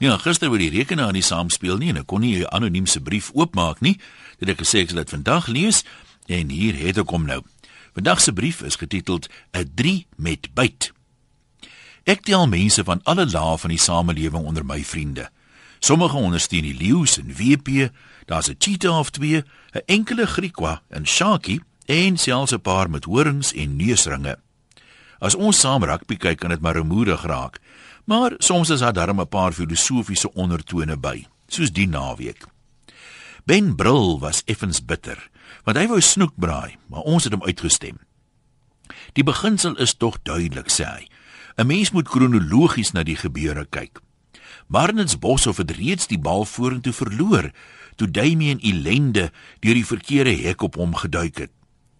Ja, 0.00 0.14
gister 0.16 0.48
word 0.48 0.62
die 0.64 0.72
rekenaar 0.72 1.12
nie 1.12 1.20
saamspeel 1.20 1.76
nie 1.76 1.90
en 1.92 1.98
ek 2.00 2.06
kon 2.08 2.22
nie 2.24 2.40
'n 2.40 2.48
anoniem 2.56 2.86
se 2.86 3.00
brief 3.00 3.30
oopmaak 3.34 3.80
nie. 3.80 4.00
Dit 4.38 4.48
het 4.48 4.56
gesê 4.56 4.80
ek 4.80 4.88
sal 4.88 5.04
dit 5.04 5.10
vandag 5.10 5.46
lees 5.46 5.84
en 6.26 6.48
hier 6.48 6.74
het 6.74 6.96
ek 6.96 7.10
hom 7.10 7.26
nou. 7.26 7.42
Vandag 7.92 8.20
se 8.20 8.32
brief 8.32 8.62
is 8.62 8.76
getiteld 8.76 9.28
'n 9.52 9.70
3 9.74 10.06
met 10.16 10.48
byt. 10.54 10.92
Ek 12.04 12.24
tel 12.24 12.48
mense 12.48 12.84
van 12.84 13.00
alle 13.04 13.26
lae 13.26 13.58
van 13.58 13.70
die 13.70 13.78
samelewing 13.78 14.44
onder 14.46 14.64
my 14.64 14.82
vriende. 14.84 15.30
Sommige 15.80 16.16
ondersteun 16.16 16.62
die 16.62 16.76
leeu's 16.76 17.18
en 17.18 17.34
WP, 17.36 17.92
daar's 18.24 18.48
'n 18.48 18.56
cheetah 18.58 18.98
of 18.98 19.10
twee, 19.10 19.44
'n 19.74 19.82
enkele 19.86 20.26
Griekwa 20.26 20.82
en 20.88 21.06
Sharky 21.06 21.60
en 21.86 22.16
selfs 22.16 22.52
'n 22.52 22.60
paar 22.60 22.90
met 22.90 23.04
horings 23.04 23.52
en 23.52 23.76
neusringe. 23.76 24.38
As 25.20 25.36
ons 25.36 25.60
saam 25.60 25.84
rugby 25.84 26.16
kyk, 26.16 26.40
kan 26.40 26.50
dit 26.50 26.60
maar 26.60 26.78
remoedig 26.80 27.22
raak. 27.28 27.60
Maar 28.08 28.34
soms 28.38 28.70
is 28.72 28.80
daar 28.80 28.92
darm 28.92 29.20
'n 29.20 29.28
paar 29.28 29.52
filosofiese 29.52 30.32
ondertone 30.34 30.96
by, 30.96 31.26
soos 31.46 31.72
die 31.72 31.88
naweek. 31.88 32.46
Ben 33.44 33.74
Brill 33.76 34.18
was 34.18 34.42
effens 34.44 34.84
bitter, 34.84 35.30
want 35.64 35.76
hy 35.76 35.86
wou 35.86 36.00
snoek 36.00 36.32
braai, 36.36 36.76
maar 36.88 37.00
ons 37.00 37.24
het 37.24 37.32
hom 37.32 37.44
uitgestem. 37.44 37.98
Die 39.12 39.24
beginsel 39.24 39.76
is 39.76 39.94
tog 39.94 40.18
duidelik, 40.22 40.68
sê 40.70 40.84
hy. 40.84 41.08
'n 41.56 41.66
Mens 41.66 41.90
moet 41.90 42.08
kronologies 42.08 42.92
na 42.92 43.02
die 43.02 43.16
gebeure 43.16 43.66
kyk. 43.70 44.00
Marnits 44.66 45.18
Boshoff 45.18 45.58
het 45.58 45.70
reeds 45.70 46.06
die 46.06 46.18
bal 46.18 46.44
vorentoe 46.44 46.92
verloor 46.92 47.50
toe 47.96 48.10
Damien 48.10 48.58
Elende 48.58 49.32
deur 49.60 49.74
die 49.74 49.86
verkeerde 49.86 50.32
hek 50.46 50.62
op 50.62 50.74
hom 50.74 50.94
geduik 50.94 51.38
het. 51.38 51.50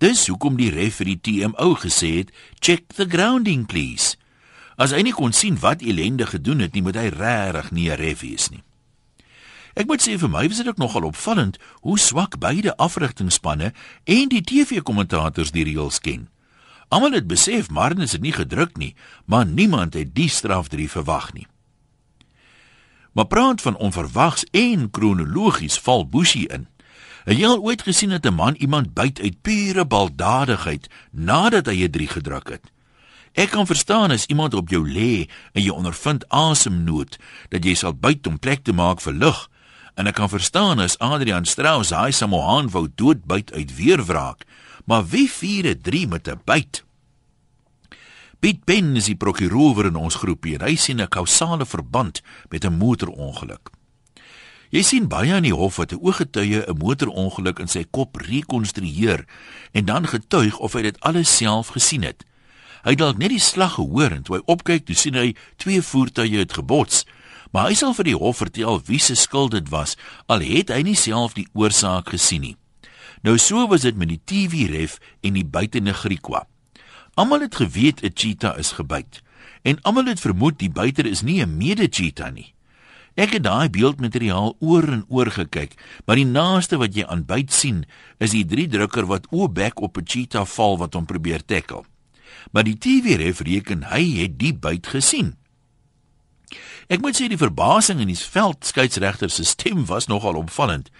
Dis 0.00 0.22
hoekom 0.30 0.56
die 0.56 0.70
ref 0.72 0.96
vir 1.02 1.10
die 1.10 1.20
TMO 1.20 1.74
gesê 1.76 2.16
het, 2.16 2.30
"Check 2.58 2.96
the 2.96 3.04
grounding, 3.04 3.66
please." 3.66 4.16
As 4.76 4.92
nie 4.92 5.12
kon 5.12 5.32
sien 5.32 5.58
wat 5.58 5.82
Elende 5.82 6.26
gedoen 6.26 6.58
het 6.58 6.72
nie, 6.72 6.82
moet 6.82 6.96
hy 6.96 7.08
regtig 7.08 7.70
nie 7.70 7.90
'n 7.90 7.96
ref 7.96 8.20
wees 8.20 8.48
nie. 8.48 8.62
Ek 9.74 9.86
moet 9.86 10.00
sê 10.00 10.18
vir 10.18 10.28
my 10.28 10.48
was 10.48 10.56
dit 10.56 10.68
ook 10.68 10.78
nogal 10.78 11.02
opvallend 11.02 11.58
hoe 11.80 11.98
swak 11.98 12.38
beide 12.38 12.76
afrigtingspanne 12.76 13.72
en 14.04 14.28
die 14.28 14.40
TV-kommentators 14.42 15.50
die 15.50 15.64
reëls 15.64 16.00
ken. 16.00 16.28
Almal 16.88 17.12
het 17.12 17.26
besef 17.26 17.70
Marnus 17.70 18.12
het 18.12 18.20
nie 18.20 18.32
gedruk 18.32 18.76
nie, 18.76 18.94
maar 19.26 19.46
niemand 19.46 19.94
het 19.94 20.14
die 20.14 20.28
straf 20.28 20.68
drie 20.68 20.90
verwag 20.90 21.32
nie. 21.32 21.46
Maar 23.12 23.26
praat 23.26 23.60
van 23.60 23.76
onverwags 23.76 24.44
en 24.50 24.90
kronologies 24.90 25.78
val 25.78 26.08
Bushi 26.08 26.46
in. 26.46 26.69
Het 27.24 27.36
jy 27.36 27.46
al 27.46 27.60
ooit 27.60 27.82
gesien 27.82 28.10
dat 28.10 28.26
'n 28.26 28.34
man 28.34 28.54
iemand 28.54 28.94
byt 28.94 29.20
uit 29.20 29.42
pure 29.42 29.84
baldadigheid 29.84 30.88
nadat 31.10 31.66
hy 31.66 31.84
'n 31.84 31.90
3 31.90 32.08
gedruk 32.08 32.48
het? 32.48 32.72
Ek 33.32 33.50
kan 33.50 33.66
verstaan 33.66 34.10
as 34.10 34.26
iemand 34.26 34.54
op 34.54 34.68
jou 34.68 34.82
lê 34.82 35.28
en 35.52 35.62
jy 35.62 35.70
ondervind 35.70 36.28
asemnood 36.28 37.18
dat 37.48 37.64
jy 37.64 37.74
sal 37.74 37.94
byt 37.94 38.26
om 38.26 38.38
plek 38.38 38.64
te 38.64 38.72
maak 38.72 39.00
vir 39.00 39.12
lug. 39.12 39.48
En 39.94 40.06
ek 40.06 40.14
kan 40.14 40.28
verstaan 40.28 40.78
as 40.78 40.98
Adrian 40.98 41.44
Strauss 41.44 41.90
hy 41.90 42.10
Samohan 42.10 42.70
wou 42.70 42.88
doodbyt 42.94 43.52
uit 43.52 43.76
weerwraak. 43.76 44.44
Maar 44.84 45.06
wie 45.06 45.30
vier 45.30 45.66
'n 45.66 45.80
3 45.80 46.08
met 46.08 46.28
'n 46.28 46.40
byt? 46.44 46.84
Piet 48.40 48.64
Ben 48.64 48.96
is 48.96 49.04
die 49.04 49.16
prokureur 49.16 49.86
in 49.86 49.96
ons 49.96 50.14
groepie 50.14 50.54
en 50.54 50.64
hy 50.64 50.76
sien 50.76 51.00
'n 51.00 51.08
kausale 51.08 51.66
verband 51.66 52.22
met 52.48 52.64
'n 52.64 52.78
motorongeluk. 52.78 53.79
Jy 54.70 54.84
sien 54.86 55.06
baie 55.10 55.32
aan 55.34 55.42
die 55.42 55.54
hof 55.54 55.80
wat 55.82 55.90
'n 55.92 55.98
ooggetuie 55.98 56.62
'n 56.62 56.78
motorongeluk 56.78 57.58
in 57.58 57.68
sy 57.68 57.84
kop 57.90 58.16
rekonstrueer 58.16 59.26
en 59.72 59.84
dan 59.84 60.06
getuig 60.06 60.58
of 60.58 60.72
hy 60.72 60.82
dit 60.82 61.00
alles 61.00 61.36
self 61.36 61.74
gesien 61.74 62.02
het. 62.02 62.24
Hy 62.84 62.94
dalk 62.94 63.18
net 63.18 63.30
die 63.30 63.42
slag 63.42 63.74
gehoor 63.74 64.12
en 64.12 64.22
toe 64.22 64.36
hy 64.36 64.42
opkyk, 64.46 64.86
toe 64.86 64.94
sien 64.94 65.14
hy 65.14 65.34
twee 65.56 65.82
voertuie 65.82 66.38
het 66.38 66.52
gebots. 66.52 67.04
Maar 67.50 67.66
hy 67.66 67.74
sal 67.74 67.94
vir 67.94 68.04
die 68.04 68.14
hof 68.14 68.36
vertel 68.36 68.80
wie 68.86 68.98
se 68.98 69.14
skuld 69.14 69.50
dit 69.50 69.68
was, 69.68 69.96
al 70.26 70.40
het 70.40 70.68
hy 70.68 70.82
nie 70.82 70.96
self 70.96 71.34
die 71.34 71.48
oorsaak 71.52 72.08
gesien 72.08 72.40
nie. 72.40 72.56
Nou 73.22 73.38
so 73.38 73.66
was 73.66 73.82
dit 73.82 73.96
met 73.96 74.08
die 74.08 74.20
TV 74.24 74.70
ref 74.70 74.98
en 75.20 75.34
die 75.34 75.44
buitene 75.44 75.92
Griekwa. 75.92 76.46
Almal 77.14 77.40
het 77.40 77.54
geweet 77.54 78.04
'n 78.04 78.14
cheetah 78.14 78.58
is 78.58 78.72
gebyt 78.72 79.20
en 79.62 79.82
almal 79.82 80.06
het 80.06 80.20
vermoed 80.20 80.58
die 80.58 80.70
buiter 80.70 81.06
is 81.06 81.22
nie 81.22 81.42
'n 81.42 81.56
mede 81.56 81.88
cheetah 81.90 82.32
nie. 82.32 82.54
Ek 83.14 83.32
het 83.34 83.42
daai 83.42 83.68
beeldmateriaal 83.68 84.56
oor 84.60 84.86
en 84.88 85.04
oor 85.08 85.30
gekyk, 85.30 85.74
maar 86.06 86.16
die 86.16 86.28
naaste 86.28 86.76
wat 86.78 86.94
jy 86.94 87.04
aan 87.06 87.26
byt 87.26 87.52
sien, 87.52 87.84
is 88.18 88.30
die 88.30 88.46
drie 88.46 88.68
drukker 88.68 89.06
wat 89.06 89.26
oopbek 89.30 89.80
op 89.80 89.98
'n 89.98 90.06
cheetah 90.06 90.46
val 90.46 90.78
wat 90.78 90.94
hom 90.94 91.06
probeer 91.06 91.44
tackle 91.44 91.84
maar 92.50 92.64
die 92.66 92.78
TV-ref 92.78 93.40
reken 93.46 93.86
hy 93.90 94.02
het 94.20 94.38
die 94.40 94.54
byt 94.54 94.90
gesien. 94.94 95.34
Ek 96.90 97.02
moet 97.04 97.14
sê 97.14 97.28
die 97.30 97.38
verbasing 97.38 98.00
in 98.02 98.10
die 98.10 98.18
veld 98.18 98.66
skeieregter 98.66 99.30
se 99.30 99.46
stem 99.46 99.84
was 99.86 100.08
nogal 100.10 100.40
opvallend. 100.40 100.90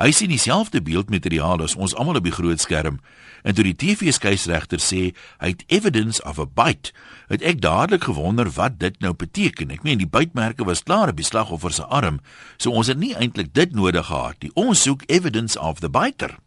Hy 0.00 0.14
sien 0.16 0.32
dieselfde 0.32 0.80
beeldmateriaal 0.80 1.60
as 1.60 1.74
ons 1.76 1.92
almal 1.92 2.16
op 2.22 2.24
die 2.24 2.32
groot 2.32 2.62
skerm 2.62 3.02
en 3.44 3.56
toe 3.56 3.64
die 3.66 3.76
TV-skeieregter 3.76 4.80
sê 4.80 5.00
hy 5.42 5.50
het 5.52 5.64
evidence 5.68 6.22
of 6.24 6.40
a 6.40 6.46
bite, 6.48 6.94
het 7.28 7.44
ek 7.44 7.60
dadelik 7.60 8.06
gewonder 8.08 8.48
wat 8.56 8.78
dit 8.80 8.96
nou 9.04 9.12
beteken. 9.12 9.72
Ek 9.72 9.84
meen 9.84 10.00
die 10.00 10.08
bytmerke 10.08 10.64
was 10.64 10.84
klaar 10.84 11.12
op 11.12 11.20
die 11.20 11.28
slagoffer 11.28 11.76
se 11.76 11.84
arm, 11.84 12.22
so 12.56 12.72
ons 12.72 12.88
het 12.88 13.00
nie 13.00 13.12
eintlik 13.12 13.52
dit 13.52 13.76
nodig 13.76 14.08
gehad 14.08 14.40
nie. 14.40 14.52
Ons 14.56 14.86
soek 14.88 15.04
evidence 15.12 15.60
of 15.60 15.84
the 15.84 15.92
biter. 15.92 16.38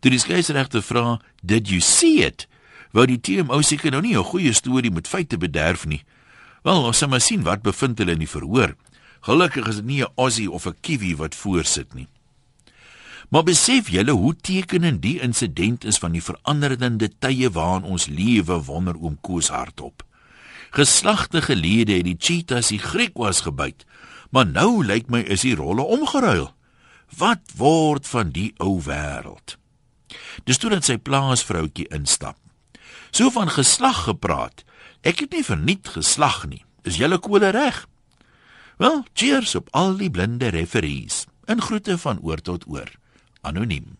Toe 0.00 0.12
die 0.12 0.20
skeieregter 0.20 0.84
vra, 0.84 1.20
"Did 1.40 1.68
you 1.68 1.80
see 1.80 2.20
it?" 2.24 2.46
wou 2.92 3.06
die 3.06 3.20
TMO 3.20 3.62
seker 3.62 3.90
nou 3.90 4.02
nie 4.02 4.16
'n 4.16 4.24
goeie 4.24 4.52
storie 4.52 4.90
met 4.90 5.08
feite 5.08 5.38
bederf 5.38 5.86
nie. 5.86 6.04
Wel, 6.62 6.84
ons 6.84 6.98
sal 6.98 7.08
maar 7.08 7.20
sien 7.20 7.42
wat 7.42 7.62
bevind 7.62 7.98
hulle 7.98 8.12
in 8.12 8.18
die 8.18 8.28
verhoor. 8.28 8.74
Gelukkig 9.20 9.68
is 9.68 9.76
dit 9.76 9.84
nie 9.84 10.02
'n 10.02 10.12
Aussie 10.16 10.50
of 10.50 10.66
'n 10.66 10.76
Kiwi 10.80 11.16
wat 11.16 11.34
voorsit 11.34 11.94
nie. 11.94 12.08
Maar 13.30 13.46
besef 13.46 13.88
julle 13.94 14.10
hoe 14.10 14.34
tekenend 14.36 15.02
die 15.02 15.20
insident 15.22 15.84
is 15.86 15.98
van 16.02 16.16
die 16.16 16.22
veranderende 16.22 17.06
tye 17.22 17.50
waarin 17.54 17.86
ons 17.86 18.08
lewe, 18.10 18.56
wonder 18.66 18.96
oom 18.98 19.18
Koos 19.22 19.52
hardop. 19.54 20.02
Geslagte 20.74 21.42
gelede 21.42 21.94
het 22.00 22.08
die 22.08 22.18
cheetahs 22.18 22.72
die 22.74 22.82
Griekwas 22.82 23.44
gebyt, 23.46 23.86
maar 24.34 24.46
nou 24.50 24.82
lyk 24.86 25.06
my 25.10 25.22
is 25.30 25.46
die 25.46 25.54
rolle 25.54 25.82
omgeruil. 25.82 26.50
Wat 27.18 27.54
word 27.58 28.06
van 28.06 28.34
die 28.34 28.50
ou 28.58 28.80
wêreld? 28.82 29.56
Dis 30.46 30.58
toe 30.58 30.70
dat 30.74 30.86
sy 30.86 30.98
plaasvroutjie 30.98 31.86
instap. 31.94 32.38
So 33.10 33.30
van 33.34 33.50
geslag 33.50 34.04
gepraat. 34.10 34.64
Ek 35.06 35.22
het 35.22 35.34
nie 35.34 35.46
verniet 35.46 35.90
geslag 35.94 36.44
nie. 36.50 36.64
Is 36.82 36.98
julle 36.98 37.18
kole 37.22 37.50
reg? 37.54 37.84
Wel, 38.78 39.04
cheers 39.14 39.54
op 39.54 39.68
al 39.76 39.94
die 40.00 40.10
blinde 40.10 40.50
referees. 40.54 41.26
In 41.46 41.62
groete 41.62 41.98
van 41.98 42.22
oor 42.22 42.42
tot 42.42 42.66
oor. 42.66 42.90
anonym. 43.42 43.99